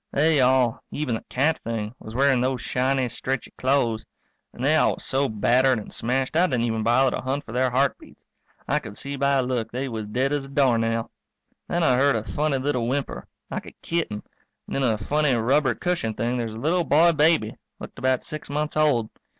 They 0.11 0.41
all 0.41 0.83
even 0.89 1.13
the 1.13 1.23
cat 1.29 1.59
thing 1.63 1.93
was 1.99 2.15
wearing 2.15 2.41
those 2.41 2.59
shiny, 2.63 3.07
stretchy 3.07 3.51
clo'es. 3.55 4.03
And 4.51 4.65
they 4.65 4.75
all 4.75 4.95
was 4.95 5.03
so 5.05 5.29
battered 5.29 5.77
and 5.77 5.93
smashed 5.93 6.35
I 6.35 6.47
didn't 6.47 6.65
even 6.65 6.81
bother 6.81 7.15
to 7.15 7.21
hunt 7.21 7.45
for 7.45 7.51
their 7.51 7.69
heartbeats. 7.69 8.25
I 8.67 8.79
could 8.79 8.97
see 8.97 9.15
by 9.15 9.33
a 9.33 9.43
look 9.43 9.71
they 9.71 9.87
was 9.87 10.07
dead 10.07 10.33
as 10.33 10.45
a 10.45 10.47
doornail. 10.47 11.11
Then 11.67 11.83
I 11.83 11.97
heard 11.97 12.15
a 12.15 12.23
funny 12.23 12.57
little 12.57 12.87
whimper, 12.87 13.27
like 13.51 13.67
a 13.67 13.73
kitten, 13.83 14.23
and 14.65 14.75
in 14.77 14.81
a 14.81 14.97
funny, 14.97 15.35
rubber 15.35 15.75
cushioned 15.75 16.17
thing 16.17 16.35
there's 16.35 16.55
a 16.55 16.57
little 16.57 16.83
boy 16.83 17.11
baby, 17.11 17.55
looked 17.79 17.99
about 17.99 18.25
six 18.25 18.49
months 18.49 18.75
old. 18.75 19.11